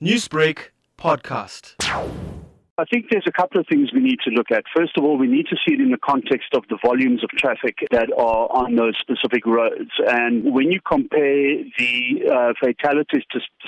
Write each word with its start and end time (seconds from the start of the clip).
Newsbreak 0.00 0.70
podcast. 0.96 1.74
I 2.78 2.84
think 2.84 3.06
there's 3.10 3.26
a 3.26 3.32
couple 3.32 3.60
of 3.60 3.66
things 3.66 3.92
we 3.92 3.98
need 3.98 4.20
to 4.20 4.30
look 4.30 4.52
at. 4.52 4.62
First 4.74 4.96
of 4.96 5.02
all, 5.02 5.18
we 5.18 5.26
need 5.26 5.46
to 5.48 5.56
see 5.66 5.74
it 5.74 5.80
in 5.80 5.90
the 5.90 5.98
context 5.98 6.54
of 6.54 6.62
the 6.70 6.78
volumes 6.84 7.24
of 7.24 7.30
traffic 7.30 7.78
that 7.90 8.06
are 8.16 8.46
on 8.54 8.76
those 8.76 8.94
specific 9.00 9.44
roads. 9.46 9.90
And 10.06 10.54
when 10.54 10.70
you 10.70 10.78
compare 10.80 11.58
the 11.76 12.22
uh, 12.30 12.52
fatalities 12.62 13.24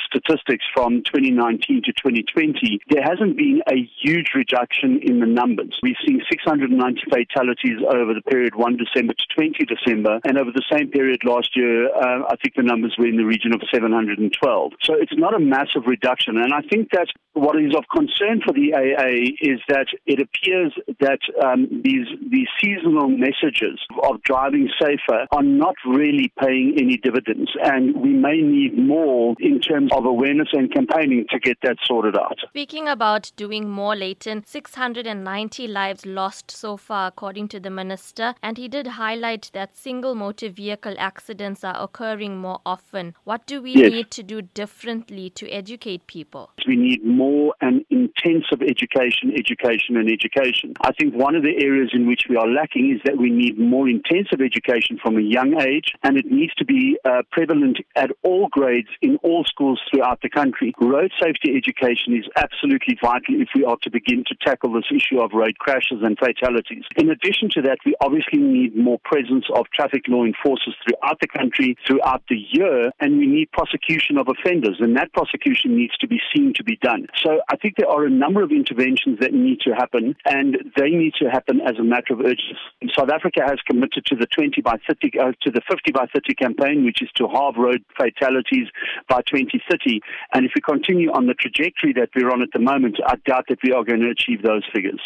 statistics 0.07 0.65
from 0.73 1.03
2019 1.03 1.83
to 1.87 1.93
2020, 1.93 2.79
there 2.89 3.03
hasn't 3.03 3.37
been 3.37 3.63
a 3.67 3.83
huge 4.01 4.31
reduction 4.33 5.01
in 5.03 5.19
the 5.19 5.27
numbers. 5.27 5.75
We've 5.83 5.99
seen 6.07 6.23
690 6.31 7.03
fatalities 7.11 7.83
over 7.83 8.15
the 8.15 8.23
period 8.23 8.55
1 8.55 8.77
December 8.77 9.15
to 9.15 9.25
20 9.35 9.67
December, 9.67 10.21
and 10.23 10.39
over 10.39 10.53
the 10.55 10.63
same 10.71 10.87
period 10.87 11.23
last 11.25 11.57
year, 11.57 11.91
uh, 11.91 12.31
I 12.31 12.37
think 12.37 12.55
the 12.55 12.63
numbers 12.63 12.95
were 12.97 13.09
in 13.09 13.17
the 13.17 13.27
region 13.27 13.53
of 13.55 13.61
712. 13.75 14.73
So 14.85 14.95
it's 14.95 15.19
not 15.19 15.35
a 15.35 15.41
massive 15.41 15.87
reduction, 15.87 16.37
and 16.37 16.55
I 16.55 16.63
think 16.63 16.91
that's 16.93 17.11
what 17.33 17.57
is 17.61 17.75
of 17.75 17.85
concern 17.91 18.41
for 18.45 18.53
the 18.53 18.75
AA 18.75 19.00
is 19.07 19.61
that 19.69 19.87
it 20.07 20.21
appears 20.21 20.73
that 21.01 21.21
um, 21.45 21.69
these 21.85 22.07
these 22.31 22.49
seasonal 22.61 23.09
messages 23.09 23.81
of 24.03 24.23
driving 24.23 24.69
safer 24.81 25.27
are 25.33 25.43
not 25.43 25.75
really 25.87 26.33
paying 26.41 26.77
any 26.79 26.97
dividends, 26.97 27.51
and 27.63 27.97
we 27.97 28.11
may 28.11 28.41
need 28.41 28.77
more 28.77 29.35
in 29.41 29.61
terms 29.61 29.91
of 29.93 30.05
awareness 30.05 30.49
and 30.53 30.73
campaigning 30.73 31.27
to 31.31 31.39
get 31.39 31.59
that 31.63 31.77
sorted 31.85 32.17
out. 32.17 32.39
Speaking 32.49 32.89
about 32.89 33.33
doing 33.37 33.69
more, 33.69 33.97
Layton, 33.97 34.45
690 34.47 35.67
lives 35.69 36.07
lost 36.07 36.51
so 36.51 36.77
far, 36.77 37.09
according 37.09 37.49
to 37.49 37.61
the 37.61 37.71
minister, 37.71 38.35
and 38.43 38.59
he 38.59 38.69
did 38.69 38.87
highlight 38.87 39.51
that 39.55 39.77
single 39.77 40.15
motor 40.15 40.49
vehicle 40.49 40.95
accidents 40.99 41.65
are 41.65 41.81
occurring 41.81 42.39
more 42.39 42.61
often. 42.67 43.15
What 43.25 43.47
do 43.47 43.63
we 43.63 43.73
yes. 43.75 43.91
need 43.91 44.11
to 44.13 44.23
do 44.23 44.43
differently 44.43 45.31
to 45.31 45.49
educate 45.51 46.07
people? 46.07 46.51
We 46.67 46.77
need 46.77 47.05
more 47.05 47.55
and 47.61 47.85
intensive 47.91 48.63
education, 48.63 48.90
education, 48.91 49.33
education, 49.37 49.97
and 49.97 50.11
education. 50.11 50.75
I 50.81 50.93
think 50.93 51.15
one 51.15 51.35
of 51.35 51.43
the 51.43 51.63
areas 51.63 51.91
in 51.93 52.07
which 52.07 52.23
we 52.29 52.37
are 52.37 52.47
lacking 52.47 52.95
is 52.95 53.01
that 53.05 53.19
we 53.19 53.31
need 53.31 53.59
more 53.59 53.89
intensive 53.89 54.41
education 54.41 54.99
from 55.03 55.17
a 55.17 55.21
young 55.21 55.61
age, 55.61 55.93
and 56.03 56.17
it 56.17 56.27
needs 56.27 56.55
to 56.55 56.65
be 56.65 56.99
uh, 57.05 57.23
prevalent 57.31 57.79
at 57.97 58.11
all 58.23 58.49
grades 58.51 58.89
in 59.03 59.17
all 59.23 59.45
schools 59.45 59.81
throughout 59.91 60.21
the 60.23 60.29
country. 60.29 60.75
Road 60.81 61.13
safety 61.21 61.55
education 61.57 62.17
is 62.17 62.25
absolutely 62.37 62.99
vital 63.01 63.41
if 63.41 63.49
we 63.55 63.65
are 63.65 63.77
to 63.83 63.91
begin 63.91 64.25
to 64.27 64.35
tackle 64.45 64.73
this 64.73 64.91
issue 64.91 65.21
of 65.21 65.31
road 65.33 65.59
crashes 65.59 65.99
and 66.03 66.19
fatalities. 66.19 66.85
In 66.97 67.11
addition 67.11 67.49
to 67.55 67.63
that, 67.63 67.79
we 67.87 67.95
obviously 68.01 68.39
need 68.39 68.77
more 68.77 68.99
presence 69.05 69.45
of 69.55 69.67
traffic 69.75 70.05
law 70.09 70.25
enforcers 70.25 70.75
throughout 70.83 71.19
the 71.21 71.29
country 71.29 71.77
throughout 71.87 72.23
the 72.29 72.37
year, 72.51 72.91
and 73.01 73.19
we 73.19 73.27
need 73.27 73.51
prosecution 73.53 74.19
of 74.19 74.29
offenders, 74.29 74.77
and 74.81 74.97
that 74.97 75.13
prosecution 75.13 75.77
needs 75.77 75.97
to 75.99 76.09
be 76.09 76.21
seen 76.35 76.53
to 76.55 76.65
be 76.65 76.77
done. 76.83 77.07
So 77.23 77.41
I 77.49 77.57
think 77.57 77.75
there 77.77 77.89
are 77.89 78.05
a 78.05 78.11
number 78.11 78.43
of 78.43 78.51
interventions 78.51 78.80
that 79.21 79.33
need 79.33 79.61
to 79.61 79.73
happen, 79.73 80.17
and 80.25 80.57
they 80.77 80.91
need 80.91 81.15
to 81.21 81.31
happen 81.31 81.61
as 81.61 81.77
a 81.79 81.85
matter 81.85 82.13
of 82.13 82.21
urgency. 82.21 82.57
South 82.97 83.11
Africa 83.11 83.41
has 83.47 83.59
committed 83.67 84.05
to 84.07 84.17
the 84.17 84.27
20 84.27 84.61
by 84.63 84.77
30, 84.87 85.19
uh, 85.19 85.33
to 85.43 85.51
the 85.51 85.61
50 85.69 85.93
by 85.93 86.07
30 86.15 86.35
campaign, 86.35 86.85
which 86.85 87.03
is 87.03 87.11
to 87.17 87.29
halve 87.29 87.57
road 87.57 87.85
fatalities 87.97 88.69
by 89.09 89.21
2030. 89.23 90.01
And 90.33 90.45
if 90.45 90.53
we 90.55 90.61
continue 90.61 91.11
on 91.13 91.27
the 91.27 91.35
trajectory 91.35 91.93
that 91.95 92.11
we're 92.15 92.31
on 92.31 92.43
at 92.43 92.51
the 92.53 92.61
moment, 92.61 92.99
I 93.07 93.17
doubt 93.27 93.47
that 93.49 93.59
we 93.63 93.73
are 93.73 93.85
going 93.85 94.01
to 94.01 94.11
achieve 94.11 94.43
those 94.43 94.65
figures. 94.73 95.01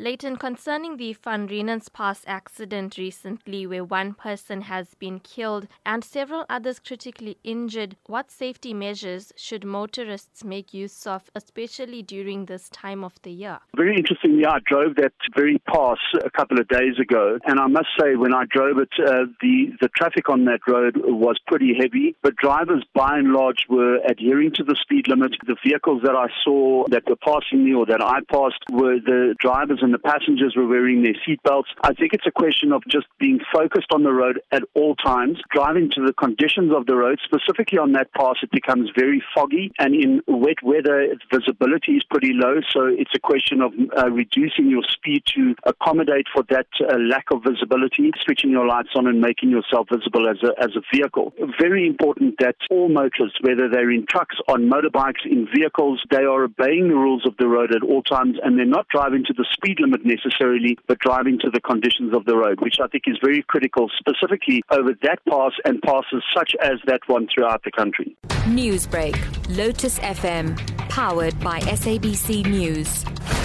Layton, 0.00 0.36
concerning 0.36 0.96
the 0.96 1.12
Van 1.12 1.46
Reenen's 1.46 1.90
Pass 1.90 2.24
accident 2.26 2.96
recently, 2.96 3.66
where 3.66 3.84
one 3.84 4.14
person 4.14 4.62
has 4.62 4.94
been 4.94 5.20
killed 5.20 5.68
and 5.84 6.02
several 6.02 6.46
others 6.48 6.78
critically 6.78 7.36
injured, 7.44 7.96
what 8.06 8.30
safety 8.30 8.72
measures 8.72 9.30
should 9.36 9.62
motorists 9.62 10.42
make 10.42 10.72
use 10.72 11.06
of, 11.06 11.30
especially 11.34 12.00
during 12.00 12.46
this 12.46 12.70
time 12.70 13.04
of 13.04 13.20
the 13.24 13.30
year? 13.30 13.58
Very 13.76 13.94
interestingly, 13.94 14.46
I 14.46 14.60
drove 14.64 14.94
that 14.96 15.12
very 15.36 15.58
pass 15.68 15.98
a 16.24 16.30
couple 16.30 16.58
of 16.58 16.66
days 16.68 16.98
ago, 16.98 17.38
and 17.44 17.60
I 17.60 17.66
must 17.66 17.88
say, 18.00 18.16
when 18.16 18.32
I 18.32 18.44
drove 18.48 18.78
it, 18.78 18.88
uh, 19.06 19.26
the 19.42 19.76
the 19.82 19.90
traffic 19.94 20.30
on 20.30 20.46
that 20.46 20.60
road 20.66 20.96
was 20.96 21.36
pretty 21.46 21.74
heavy, 21.78 22.16
but 22.22 22.36
drivers, 22.36 22.84
by 22.94 23.18
and 23.18 23.34
large, 23.34 23.66
were 23.68 23.98
adhering 24.08 24.52
to 24.54 24.64
the 24.64 24.76
speed 24.80 25.08
limit. 25.08 25.36
The 25.46 25.56
vehicles 25.62 26.00
that 26.04 26.16
I 26.16 26.28
saw 26.42 26.84
that 26.88 27.02
were 27.06 27.16
passing 27.16 27.66
me 27.66 27.74
or 27.74 27.84
that 27.84 28.02
I 28.02 28.20
passed 28.32 28.64
were 28.70 28.98
the 28.98 29.34
drivers 29.38 29.80
and 29.82 29.89
the 29.92 29.98
passengers 29.98 30.54
were 30.56 30.66
wearing 30.66 31.02
their 31.02 31.14
seatbelts. 31.26 31.70
I 31.82 31.92
think 31.94 32.12
it's 32.12 32.26
a 32.26 32.30
question 32.30 32.72
of 32.72 32.82
just 32.88 33.06
being 33.18 33.40
focused 33.52 33.92
on 33.92 34.02
the 34.02 34.12
road 34.12 34.40
at 34.52 34.62
all 34.74 34.94
times, 34.96 35.38
driving 35.50 35.90
to 35.94 36.06
the 36.06 36.12
conditions 36.12 36.72
of 36.74 36.86
the 36.86 36.96
road. 36.96 37.18
Specifically 37.24 37.78
on 37.78 37.92
that 37.92 38.12
pass, 38.12 38.36
it 38.42 38.50
becomes 38.50 38.90
very 38.96 39.22
foggy, 39.34 39.72
and 39.78 39.94
in 39.94 40.22
wet 40.26 40.62
weather, 40.62 41.08
visibility 41.32 41.92
is 41.92 42.04
pretty 42.04 42.32
low. 42.32 42.60
So 42.70 42.86
it's 42.86 43.12
a 43.14 43.20
question 43.20 43.60
of 43.60 43.72
uh, 43.96 44.10
reducing 44.10 44.68
your 44.68 44.82
speed 44.88 45.22
to 45.34 45.54
accommodate 45.64 46.26
for 46.32 46.44
that 46.50 46.66
uh, 46.80 46.96
lack 46.98 47.26
of 47.30 47.42
visibility, 47.42 48.10
switching 48.24 48.50
your 48.50 48.66
lights 48.66 48.90
on 48.94 49.06
and 49.06 49.20
making 49.20 49.50
yourself 49.50 49.88
visible 49.92 50.28
as 50.28 50.38
a, 50.42 50.52
as 50.62 50.70
a 50.76 50.82
vehicle. 50.94 51.32
Very 51.58 51.86
important 51.86 52.36
that 52.38 52.56
all 52.70 52.88
motorists, 52.88 53.38
whether 53.40 53.68
they're 53.68 53.90
in 53.90 54.06
trucks, 54.06 54.36
on 54.48 54.70
motorbikes, 54.70 55.24
in 55.24 55.48
vehicles, 55.54 56.02
they 56.10 56.24
are 56.24 56.44
obeying 56.44 56.88
the 56.88 56.94
rules 56.94 57.26
of 57.26 57.36
the 57.38 57.48
road 57.48 57.74
at 57.74 57.82
all 57.82 58.02
times 58.02 58.36
and 58.42 58.58
they're 58.58 58.66
not 58.66 58.88
driving 58.88 59.24
to 59.24 59.32
the 59.32 59.46
speed 59.52 59.79
limit 59.80 60.04
necessarily, 60.04 60.78
but 60.86 60.98
driving 60.98 61.38
to 61.40 61.50
the 61.50 61.60
conditions 61.60 62.14
of 62.14 62.24
the 62.24 62.36
road, 62.36 62.60
which 62.60 62.76
I 62.82 62.86
think 62.88 63.04
is 63.06 63.16
very 63.22 63.42
critical, 63.48 63.90
specifically 63.98 64.62
over 64.70 64.92
that 65.02 65.18
pass 65.28 65.52
and 65.64 65.80
passes 65.82 66.22
such 66.36 66.54
as 66.62 66.78
that 66.86 67.00
one 67.06 67.28
throughout 67.32 67.62
the 67.64 67.70
country. 67.70 68.16
Newsbreak, 68.46 69.16
Lotus 69.56 69.98
FM, 69.98 70.56
powered 70.88 71.38
by 71.40 71.60
SABC 71.60 72.46
News. 72.46 73.39